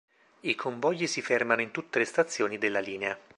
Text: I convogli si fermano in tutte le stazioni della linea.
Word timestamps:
I 0.39 0.55
convogli 0.55 1.05
si 1.05 1.21
fermano 1.21 1.61
in 1.61 1.69
tutte 1.69 1.99
le 1.99 2.05
stazioni 2.05 2.57
della 2.57 2.79
linea. 2.79 3.15